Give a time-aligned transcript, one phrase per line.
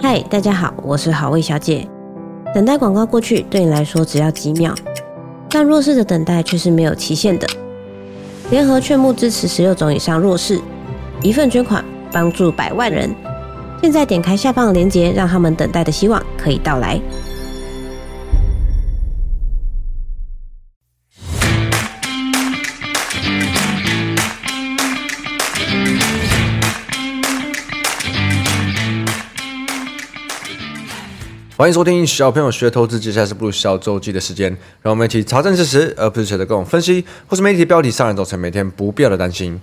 [0.00, 1.86] 嗨，大家好，我是好味小姐。
[2.54, 4.74] 等待广告过去，对你来说只要几秒，
[5.48, 7.46] 但弱势的等待却是没有期限的。
[8.50, 10.60] 联合劝募支持十六种以上弱势，
[11.22, 13.14] 一份捐款帮助百万人。
[13.80, 17.00] 现在点开下方的链接，让他们等待的希望可以到来。
[31.56, 34.50] 欢迎收听小朋友学投资，接下来是步入小周记的时间，
[34.82, 39.60] 让我们一起查证事实，而不是写的各种分析或是媒体标题上来造成每天不必要的担心。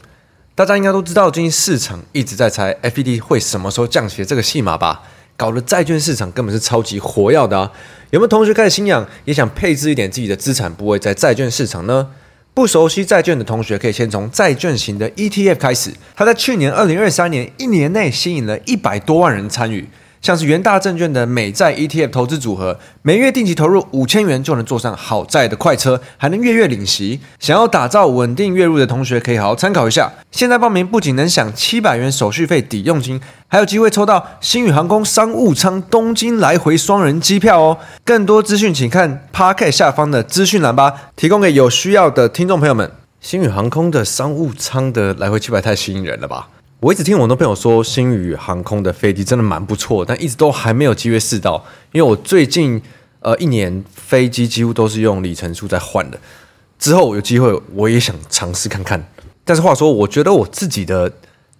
[0.55, 5.04] 大家应该都知道，最近市场一直在猜 FED 会什么时候降息这个戏码吧？
[5.35, 7.70] 搞得债券市场根本是超级活跃的啊！
[8.12, 12.08] 有没有同学开始心痒，也想配置一点自己的资产部位在债券市场呢？
[12.54, 19.85] 不熟悉债券的同学，可以先从债券型的 ETF 开始，它在去年二零二三年一年内吸引了一百多万人参与。
[20.22, 27.20] 像是元大证券的美债 ETF 投资组合，每月定期投入五千元就能坐上好债的快车，还能月月领息。
[27.40, 30.12] 想要打造稳定月入的同学，可以好好参考一下。
[30.32, 37.78] 现在报名不仅能享七百元手续费抵用金，还有机会抽到星宇航空商务舱东京来回双人机票哦。
[38.06, 42.91] 更多资讯请看 Podcast 下方的资讯栏吧，提供给有需要的听众朋友们。
[43.20, 46.48] 星宇航空的商务舱的来回机票太吸引人了吧？
[46.82, 51.63] 我一直听我的朋友说，星宇航空的飞机真的蛮不错，但一直都还没有机会试到。
[51.91, 52.82] 因为我最近
[53.20, 56.20] 呃一年飞机几乎都是用里程数在换的，
[56.79, 59.07] 之后有机会我也想尝试看看。
[59.46, 61.13] 但是话说，我觉得我自己的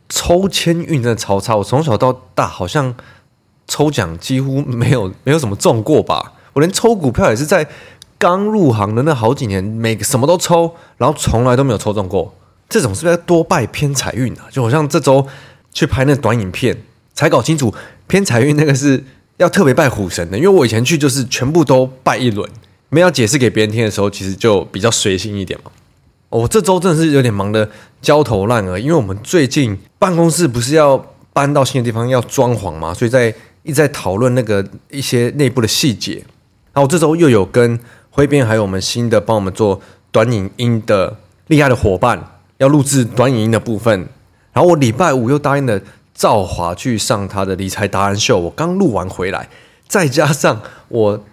[0.10, 2.96] 抽签运真的超差，我从小到大好像
[3.68, 6.34] 抽奖几乎没有没有什么中过吧。
[6.54, 7.68] 我连抽股票也是在
[8.18, 12.34] 刚入行的那好几年，每个什么都抽，然后从来都没有抽中过。
[12.72, 14.48] 这种是不是要多拜偏财运啊？
[14.50, 15.28] 就好像这周
[15.74, 16.76] 去拍那短影片，
[17.14, 17.74] 才搞清楚
[18.08, 19.04] 偏财运那个是
[19.36, 20.38] 要特别拜虎神的。
[20.38, 22.50] 因为我以前去就是全部都拜一轮，
[22.88, 25.72] 没有解释给别人听的时候，其实就比较随性一点嘛。
[26.30, 27.70] 我、哦、这周真的是有点忙的
[28.02, 30.98] 焦头烂额，因为我们最近办公室不是要
[31.34, 33.28] 搬到新的地方要装潢嘛，所以在
[33.64, 36.24] 一直在讨论那个一些内部的细节。
[36.72, 37.78] 然后我这周又有跟
[38.12, 41.18] 挥编还有我们新的帮我们做短影音的
[41.48, 42.31] 厉害的伙伴。
[42.62, 44.08] 要录制短影音的部分，
[44.54, 45.82] 然后我礼拜五又答应了
[46.14, 49.50] 赵华去上他的理财达人秀，我刚录完回来，
[49.88, 51.26] 再加上我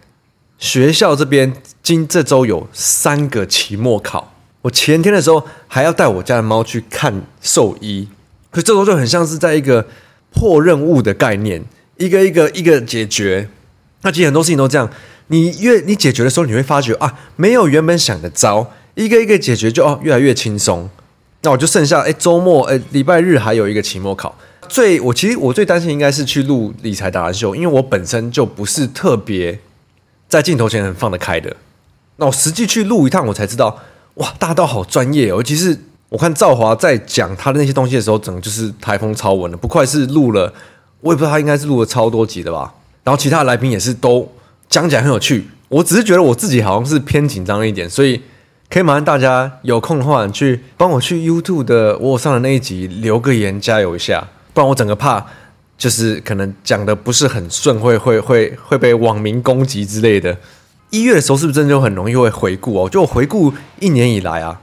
[0.56, 1.52] 学校这边
[1.82, 8.08] 今这周有三个期末考，我前天的时候还要带我家的猫去看兽医，
[8.50, 9.86] 可这周就很像是在一个
[10.32, 11.62] 破任务的概念，
[11.98, 13.50] 一个一个一个解决。
[14.00, 14.88] 那其实很多事情都这样，
[15.26, 20.88] 你越你解决的时候，你会发觉啊，没有原本想的糟，一个一个解决就哦越来越轻松。
[21.48, 24.36] 那我就剩下哎，周末哎，礼拜日还有一个期末考。
[24.68, 29.58] 最我其实我最担心应该是去录理财达人秀，因为我本身就不是特别
[30.28, 31.56] 在镜头前很放得开的。
[32.16, 33.78] 那我实际去录一趟，我才知道
[34.16, 35.36] 哇，大家都好专业哦。
[35.36, 35.74] 尤其是
[36.10, 40.52] 我看赵华在讲他的那些东西的时候，整个就是台风超稳的，不愧是录了，
[41.00, 42.74] 我也不知道他应该是录了超多集的吧。
[43.04, 44.30] 然后其他的来宾也是都
[44.68, 45.48] 讲起来很有趣。
[45.70, 48.20] 我只是觉得我自己好像是偏紧张一点，所以。
[48.70, 55.24] 可以麻烦大家有空的话，去帮我去 YouTube 的我上的那一集留个言，加油一下，不然我整个怕
[55.78, 60.36] 就是可能讲的不是很顺，会会会会被网民攻击之类的。
[60.90, 62.88] 一月的时候是不是真的就很容易会回顾哦？
[62.88, 64.60] 就我回顾一年以来啊，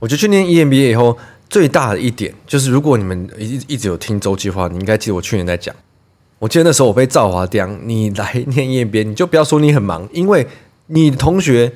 [0.00, 1.16] 我觉得去年 EMBA 以后
[1.48, 5.72] 最大的一点就是，如果你们一一直有听周计划，你应该记得我去年在讲。
[6.40, 10.46] 我记得那时候我被赵华讲，你来念 EMBA，你就不要说你很忙，因为
[10.88, 11.72] 你同学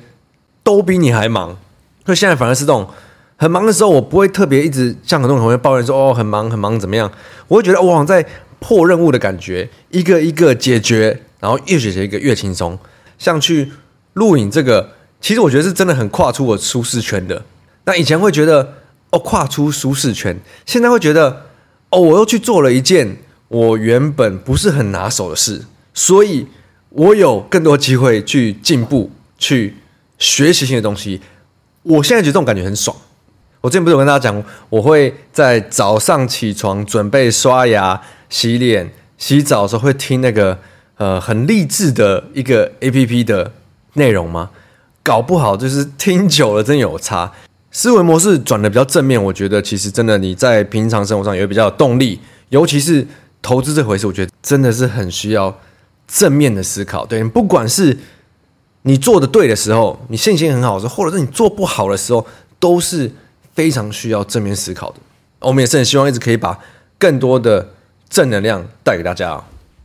[0.61, 1.57] 都比你还忙。
[2.09, 2.89] 所以现在反而是这种
[3.37, 7.11] 很忙的时候，我不会特别一直像很多同学抱怨说哦很忙很忙怎么样？
[7.47, 8.25] 我会觉得我好像在
[8.57, 12.79] 破任务的感觉，一个一个解决，然后越解决一个越轻松。
[13.19, 13.71] 像去
[14.13, 14.89] 录影这个，
[15.21, 17.43] 其实我觉得是真的很跨出我舒适圈的。
[17.85, 18.73] 那以前会觉得
[19.11, 21.45] 哦跨出舒适圈，现在会觉得
[21.91, 23.17] 哦我又去做了一件
[23.49, 25.61] 我原本不是很拿手的事，
[25.93, 26.47] 所以
[26.89, 29.75] 我有更多机会去进步，去
[30.17, 31.21] 学习新的东西。
[31.83, 32.95] 我现在觉得这种感觉很爽。
[33.61, 37.99] 我之前不是有跟大家讲，我会在早上起床准备刷牙、
[38.29, 40.57] 洗脸、洗澡的时候会听那个
[40.95, 43.51] 呃很励志的一个 APP 的
[43.93, 44.49] 内容吗？
[45.03, 47.31] 搞不好就是听久了真有差，
[47.71, 49.21] 思维模式转的比较正面。
[49.21, 53.05] 我觉得其实真的你在平常生活上也会比较有动力，尤其是
[53.41, 55.59] 投资这回事，我觉得真的是很需要
[56.07, 57.05] 正面的思考。
[57.05, 57.97] 对，不管是。
[58.83, 62.25] 你做的对的时候，你信心很好的时候，或者是你做不好的时候，
[62.59, 63.11] 都是
[63.53, 64.95] 非常需要正面思考的。
[65.39, 66.57] 我们也是很希望一直可以把
[66.97, 67.69] 更多的
[68.09, 69.31] 正能量带给大家。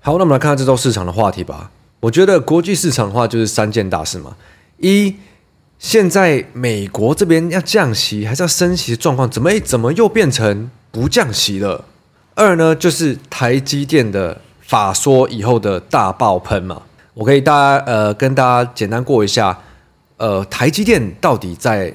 [0.00, 1.70] 好，那我们来看看这周市场的话题吧。
[2.00, 4.37] 我觉得国际市场的话就是三件大事嘛。
[4.79, 5.14] 一，
[5.79, 11.85] 现在美国这边要降息还是要升息的状况，怎么怎么又变成不降息了？
[12.35, 16.82] 二呢，就是台积电的法说以后的大爆喷嘛。
[17.14, 19.58] 我可以大家呃跟大家简单过一下，
[20.16, 21.94] 呃，台积电到底在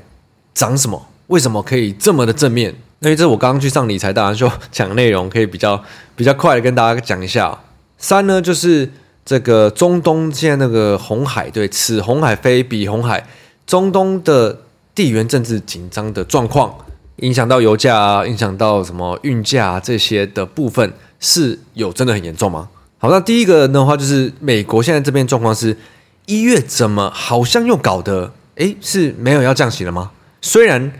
[0.54, 1.08] 涨什么？
[1.28, 2.74] 为什么可以这么的正面？
[3.02, 5.82] 因为这是我刚刚去上理财大学讲内容，可以比较
[6.16, 7.58] 比较快的跟大家讲一下。
[7.98, 8.90] 三呢，就是
[9.24, 13.26] 这个中东现在那个红海，对，此红海非彼红海，
[13.66, 14.58] 中东的
[14.96, 16.74] 地缘政治紧张的状况，
[17.18, 22.70] 影响到油价啊，影响到什么运价这些的部分，是有真的很严重吗？
[23.02, 25.76] 好，那第一个的话就是美国现在这边状况是，
[26.26, 30.12] 一月怎么好像又搞得，诶，是没有要降息了吗？
[30.42, 30.92] 虽然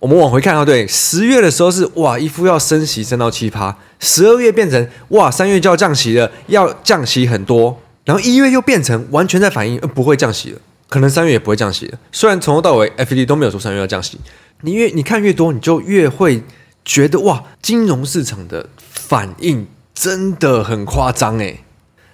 [0.00, 10.58] 我们往回看啊，对，十月的时候是哇，一副要升息升到七趴，十二月变成哇，三月就要降息了，要降息很多，然后一月又变成完全在反应不会降息了，
[10.88, 11.98] 可能三月也不会降息了。
[12.10, 14.18] 虽然从头到尾 F D 都没有说三月要降息，
[14.62, 16.42] 你越你看越多，你就越会
[16.84, 19.64] 觉得哇，金融市场的反应。
[19.96, 21.64] 真的很夸张诶，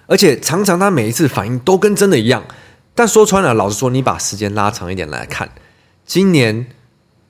[0.07, 2.41] 而且常常他每一次反应都跟真的一样。
[2.95, 5.51] 但说穿了，老实说，你把时间拉长一点来看，
[6.05, 6.65] 今年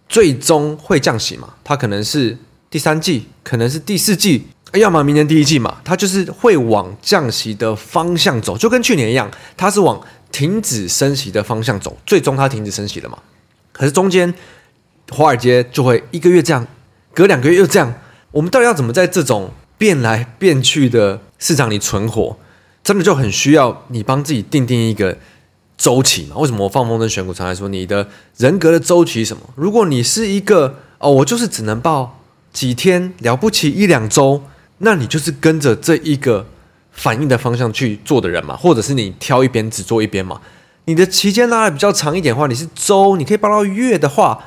[0.08, 1.56] 最终会降息嘛？
[1.64, 2.38] 它可能是
[2.70, 5.78] 第三季，可能是第四季，要么明年第一季嘛？
[5.84, 10.00] 它就是会往降息的方向走，就跟去年一样，它是往
[10.32, 11.98] 停止升息的方向走。
[12.06, 13.18] 最终它停止升息了嘛？
[13.72, 14.32] 可是中间
[15.10, 16.68] 华尔街就会一个月这样，
[17.16, 17.92] 隔两个月又这样。
[18.32, 19.52] 我们到底要怎么在这种
[19.84, 22.38] 变来变去的市场里存活，
[22.86, 25.18] 真的就很需要你帮自己定定一个
[25.78, 26.38] 周期嘛？
[26.38, 28.08] 为什么我放风筝选股常来说你的
[28.38, 29.44] 人格的周期什么？
[29.56, 32.18] 如果你是一个哦，我就是只能报
[32.54, 34.42] 几天，了不起一两周，
[34.78, 36.46] 那你就是跟着这一个
[36.94, 38.56] 反应的方向去做的人嘛？
[38.56, 40.40] 或者是你挑一边只做一边嘛？
[40.86, 44.42] 你的期间拉的比较长一点的话，你是周，你可以报到月的话，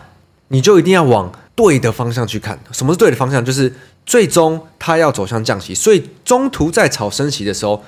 [0.49, 2.59] 你就一定要往对的方向去看。
[2.73, 3.45] 什么是对的方向？
[3.45, 3.71] 就是。
[4.07, 7.85] 最终它要走向降息，所以中途在炒升息的时候，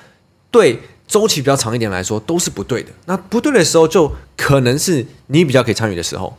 [0.51, 2.89] 对周期比较长一点来说都是不对的。
[3.05, 6.37] 那不对的时候，就可能是你比较可以参与的时候。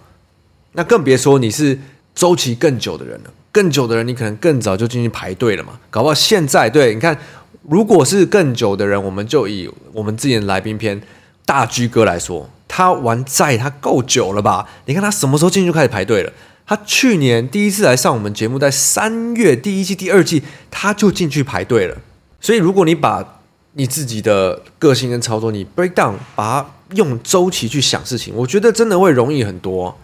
[0.72, 1.76] 那更别说你是
[2.14, 5.80] 周期更久的人了，更久的人你可能更早就进去排队了嘛。
[5.90, 7.18] 搞不好现在对，你看，
[7.62, 11.00] 如果是更久的人，我们就以我们之前来宾篇
[11.44, 14.68] 大居哥来说，他玩债他够久了吧？
[14.84, 16.32] 你看他什么时候进去就开始排队了？
[16.70, 20.40] 他去年第一次来上我们节目，在三月第一季、第二季，
[20.70, 21.96] 他就进去排队了。
[22.40, 23.40] 所以，如果你把
[23.72, 29.98] 你自己的个性跟操作，你 break down，把它用周期去想事情，我觉得真的会容易很多。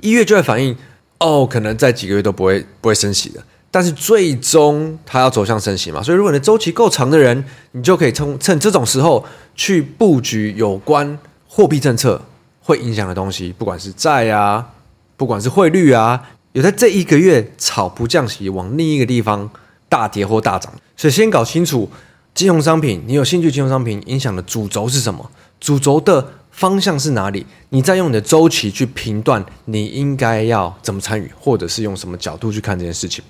[0.00, 0.76] 一月就会反应，
[1.20, 6.02] 哦，可能在几个月都不会不会升息的，但是最终它要走向升息嘛。
[6.02, 9.24] 所以，如果你的周期够长的人，你就可以趁趁这种时候
[9.54, 11.16] 去布局有关
[11.46, 12.20] 货币政策
[12.60, 14.70] 会影响的东西，不管是债啊。
[15.18, 19.50] 不管是汇率啊，有在这一个月炒不降息，往另一个地方
[19.88, 21.90] 大跌或大涨，所以先搞清楚
[22.34, 25.28] 金融商品，你有兴趣金融商品影响的主轴是什么，
[25.58, 33.24] 主轴的方向是哪里，你再用你的周期去评断你应该要怎么参与，或者是用什么角度去看这件事情。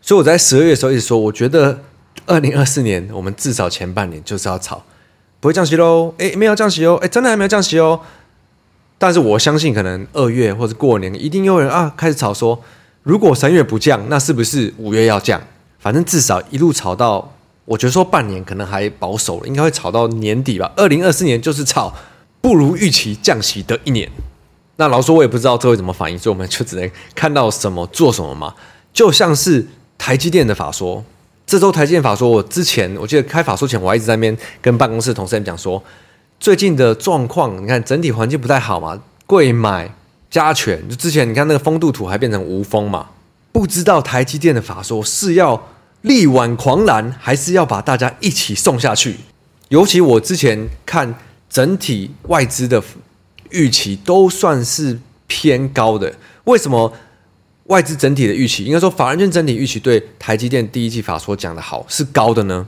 [0.00, 1.78] 所以我在十二月的时候一直说，我觉得
[2.24, 4.82] 二零二四年我们至少前半年就是要炒，
[5.40, 8.00] 不会降息喽，诶，没有降息哦，诶，真的还没有降息哦。
[9.00, 12.60] 但是我相信，可能二月或者过年，一定有人啊开始炒说，
[13.04, 15.40] 如果三月不降，那是不是五月要降？
[15.78, 17.32] 反正至少一路炒到，
[17.64, 20.72] 我觉得说半年可能还保守了，应该会炒到年底吧。
[20.74, 21.94] 二零二四年就是炒
[22.40, 24.10] 不如预期降息的一年。
[24.74, 28.52] 那老说，我也不知道这会怎么反应，所以我们就只能看到什么做什么嘛。
[28.92, 29.64] 就像是
[29.96, 31.04] 台积电的法说，
[31.46, 35.80] 这周台积电法说，我之前我记得开法说前，我还一直在那边跟办公室同事们讲说。
[36.40, 39.92] 最近的状况，你看整体环境不太好嘛，贵买
[40.30, 43.08] 加权，就之前你看那个风度图还变成无风嘛，
[43.50, 45.60] 不知道台积电的法说是要
[46.02, 49.16] 力挽狂澜，还是要把大家一起送下去？
[49.68, 51.12] 尤其我之前看
[51.50, 52.80] 整体外资的
[53.50, 56.14] 预期都算是偏高的，
[56.44, 56.92] 为什么
[57.64, 62.64] 外资整体的预期，应该说法人圈整体预期对台积电第一季法说讲的好是高的呢？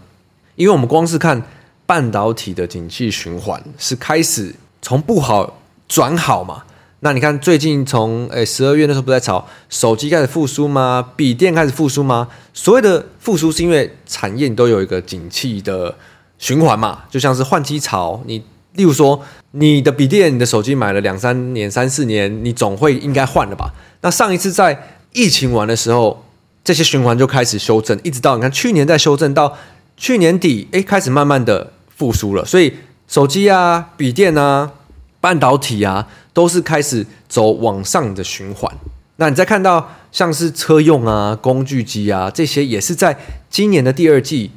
[0.56, 1.40] 因为我们光是看。
[1.90, 6.62] 半导体的景气循环是开始从不好转好嘛？
[7.00, 11.04] 那你看最近从诶十二月那时候不在炒手机开始复苏吗？
[11.16, 12.28] 笔电开始复苏吗？
[12.54, 15.92] 所谓的复苏是因为产业都有一个景气的
[16.38, 18.22] 循环嘛，就像是换机潮。
[18.24, 18.38] 你
[18.74, 19.20] 例如说
[19.50, 23.74] 你的笔电、你的手机买了两三年、三四年，你总会应该换了吧？
[24.02, 24.80] 那上一次在
[25.12, 26.24] 疫情完的时候，
[26.62, 29.56] 这些循环就开始修正，一直到你看去年在修正到。
[29.96, 32.74] 去年底哎开始慢慢的复苏了，所以
[33.06, 34.72] 手机啊、笔电啊、
[35.20, 38.74] 半导体啊都是开始走往上的循环。
[39.16, 43.14] 那你再看到像是车用啊、工具机啊这些，也是在
[43.50, 44.50] 今年的第二季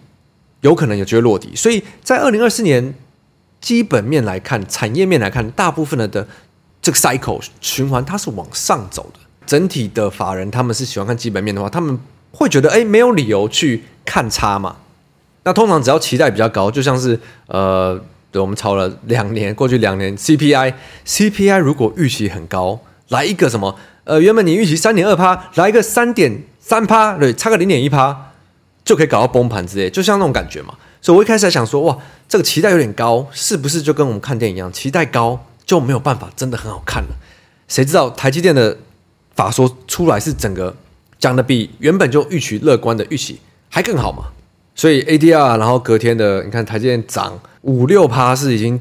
[0.62, 1.53] 有可能有机会落地。
[1.53, 2.93] 所以在二零二四年
[3.59, 6.25] 基本面来看、产业面来看，大部分的的
[6.81, 9.19] 这个 cycle 循环它是往上走的。
[9.45, 12.00] 整体的法人他们是喜欢看基本面的话，他们
[12.31, 14.77] 会觉得哎，没有理由去看差嘛。
[15.43, 18.00] 那通常只要期待比较高，就像是呃，
[18.31, 23.77] 对，我们炒了两年，过去两年 CPI，CPI 如果预期很高，来一个什么？
[24.05, 28.31] 呃，原本你预期三点二趴，来一个三点三趴，对，差个零点一趴，
[28.83, 30.75] 就可以搞到崩盘之类，就像那种感觉嘛。
[31.01, 31.97] 所以我一开始还想说，哇，
[32.27, 37.09] 这个期待有点高，是不是就跟我们看电影一样，期待高就没有办法真的很好看了？
[37.67, 38.77] 谁知道台积电的
[39.35, 40.75] 法说出来是整个
[41.19, 44.25] 讲的比原本就预期乐观的预期还更好嘛？
[44.75, 48.80] 所以 ADR，然后隔天的你看台积电涨五六趴，是已经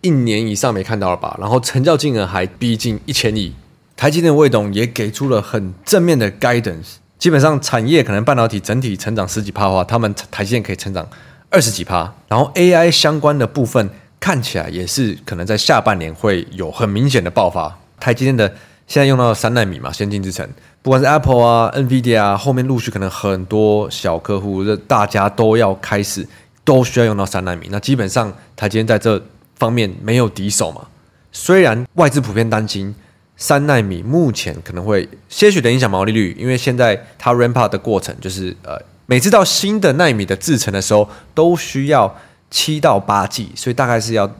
[0.00, 1.36] 一年以上没看到了吧？
[1.40, 3.52] 然后成交金额还逼近一千亿。
[3.96, 11.08] 台积电魏董也给出了很正面的 guidance，基本上产业可能半导体整体成长十几趴的话，他们台积电可以成长
[11.50, 13.88] 二十几趴，然后 AI 相关的部分
[14.18, 17.78] 看起来也是可能在下半年会有很明显的爆发。
[18.00, 18.52] 台积电的
[18.86, 20.48] 现在用到三奈米嘛，先进制程，
[20.82, 26.26] 不管是 Apple 啊、NVIDIA 啊，后面陆续可能很多小客户，这大家都要开始
[26.64, 29.22] 都需要用到三奈米，那基本上台积电在这
[29.56, 30.86] 方面没有敌手嘛，
[31.32, 32.94] 虽然外资普遍担心。
[33.36, 42.16] 三奈米目前可能会些许的影响毛利率，因为现在它 ramp up 的过程就是呃，每次到新的奈米的制程的时候，都需要
[42.48, 44.30] 七到八季，所以大概是要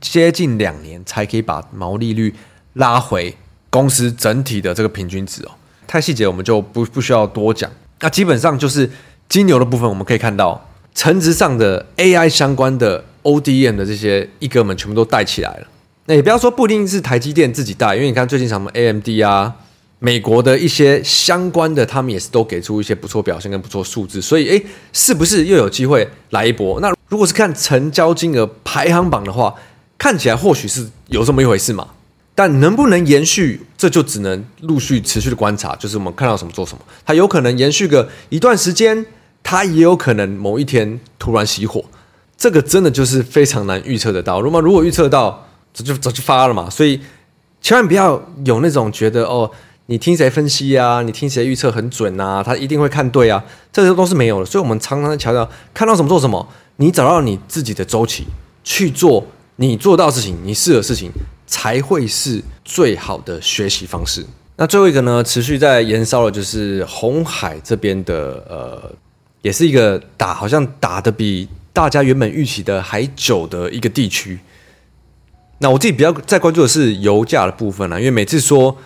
[0.00, 2.34] 接近两年才可以把毛利率
[2.72, 3.36] 拉回。
[3.70, 5.52] 公司整体的这个平均值哦。
[5.86, 7.70] 太细节我们就不不需要多讲。
[8.00, 8.90] 那基本上就是
[9.28, 15.66] 金牛的部分，我们可以看到，层值上的 AI 相关的 ODM 的这些一哥们全部都带起来了。
[16.06, 19.54] 那也不要说不一定是台积电自己带，因为你看最近什么 AMD 啊，
[19.98, 26.80] 美国的一些相关的，他们也是都给出一些不错表现跟不错数字，所以诶，是不是又有机会来一波？
[26.80, 29.54] 那如果是看成交金额排行榜的话，
[29.98, 31.86] 看起来或许是有这么一回事嘛，
[32.40, 39.04] 但能不能延续，这就只能陆续持续的观察，就是我们看到什么做什么，它有可能延续个一段时间，
[39.42, 41.84] 它也有可能某一天突然熄火，
[42.38, 44.40] 这个真的就是非常难预测得到。
[44.40, 46.98] 如果如果预测到，这就早就发了嘛，所以
[47.60, 49.50] 千万不要有那种觉得哦，
[49.84, 54.46] 你听谁分析啊，你听谁预测很准啊，他一定会看对啊，这些都是没有的。
[54.46, 58.24] 所以我们常常强调，看到什么做什么，你找到你自己的周期
[58.64, 61.10] 去做，你做到的事情，你适合的事情，
[61.50, 64.24] 才会是最好的学习方式。
[64.56, 68.92] 那最后一个呢，持续在延烧的，就是红海这边的，呃，
[69.42, 74.38] 也是一个打好像打的比大家原本预期的还久的一个地区。
[75.58, 78.76] 那我自己比较在关注的是油价的部分啦，因为每次说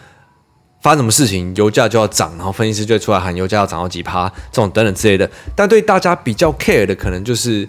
[0.80, 5.30] 发什么事情，油价就要涨，然后分析师就会出来喊油价要涨到几趴，这种等等之类的。
[5.54, 7.68] 但对大家比较 care 的，可能就是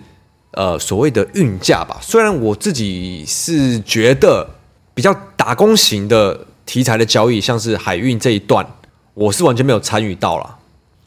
[0.52, 1.98] 呃所谓的运价吧。
[2.02, 4.48] 虽然我自己是觉得
[4.96, 8.66] 比较打工型的题材的交易，像是海运这一段，
[9.14, 10.58] 我是完全没有参与到啦。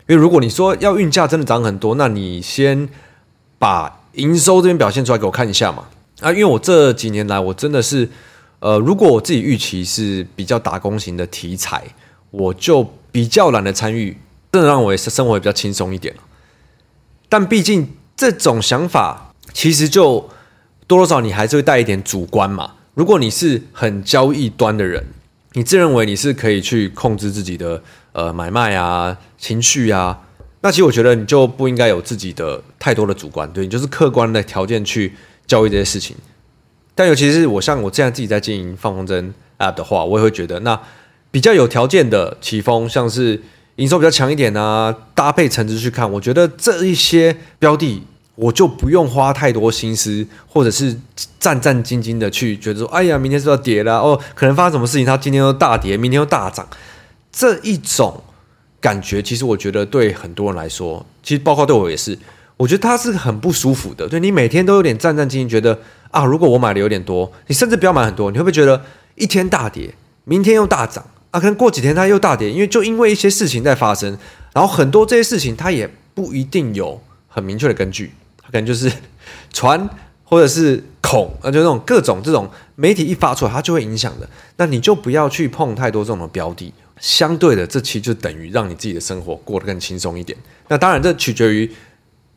[0.07, 2.88] 因为如果你说要运价真的涨很多，那你先
[3.59, 5.85] 把营收这边表现出来给我看一下嘛。
[6.21, 8.09] 啊，因为我这几年来，我真的是，
[8.61, 11.83] 呃，如果我自己预期是比较打工型的题材，
[12.30, 14.16] 我就比较懒得参与，
[14.52, 16.14] 真的让我也生活也比较轻松一点。
[17.28, 20.28] 但毕竟这种想法，其实就
[20.87, 22.73] 多多少少你还是会带一点主观嘛。
[22.98, 25.04] 如果你是很交易端的人，
[25.52, 30.26] 你自认为你是可以去控制自己的呃买卖啊、情绪啊，
[30.62, 35.14] 那其实我觉得你就不应该有自己的太多的主观，对，你就是客观的条件去。
[35.46, 36.14] 交易这些事情，
[36.94, 40.78] 但尤其是我像我这样自己在经营放风筝 App 的话，我也会觉得那
[41.30, 43.40] 比较有条件的起风，像是
[43.76, 48.02] 营收比较强一点啊，搭配层次去看，我觉得这一些标的
[48.40, 50.97] 我就不用花太多心思，或者是
[51.40, 56.68] 战战兢兢的去觉得说，哎呀，明天是要跌了哦，可能发生什么事情，它今天又大跌，明天又大涨，
[57.33, 58.23] 这一种
[58.80, 62.16] 感觉，其实我觉得对很多人来说，其实包括对我也是。
[62.57, 65.78] 我觉得它是很不舒服的，对，你每天都有点战战兢兢，觉得
[66.11, 68.83] 啊，如果我买的有点多，你甚至不要买很多，你会不会觉得
[69.14, 71.38] 一天大跌，明天又大涨啊？
[71.38, 74.18] 可能过几天它又大跌，因为就因为一些事情在发生，
[74.52, 78.12] 然后很多这些事情它也不一定有很明确的根据，
[78.48, 78.90] 它可能就是
[79.52, 79.88] 传
[80.24, 84.28] 或者是恐，啊，就那种各种这种媒体一发出来，它就会影响的。
[84.56, 90.36] 那你就不要去碰太多这种的标的，相对的，这期就等于让你自己的生活过得更轻松一点。
[90.66, 91.70] 那当然，这取决于。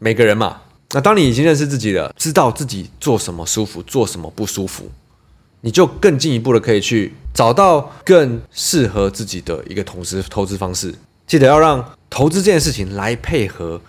[0.03, 0.59] 每个人嘛，
[0.93, 4.89] 那当你已经认识自己了，知道自己做什么舒服，做什么不舒服，
[5.59, 10.91] 你就更进一步的可以去找到更适合自己的一个投资投资方式。
[11.27, 13.79] 记得要让投资这件事情来配合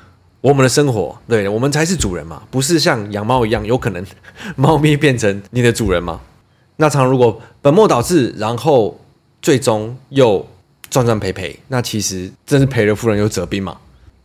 [0.42, 4.04] 我们的生活，对，我们才是主人嘛，不是像养猫一样，有可能
[4.56, 6.20] 猫咪变成你的主人嘛。
[6.76, 9.00] 那常如果本末倒置，然后
[9.40, 10.44] 最终又
[10.90, 13.76] 赚赚赔赔，那其实真是赔了夫人又折兵嘛。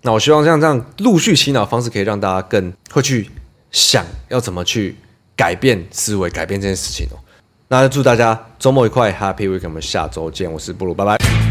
[0.01, 3.29] 那我希望像这样陆续洗脑方式，可以让大家更会去
[3.71, 4.95] 想要怎么去
[5.35, 7.19] 改变思维，改变这件事情哦。
[7.67, 11.46] 那就祝大家周末愉快，Happy Week，我们下周见，我是布鲁，拜拜。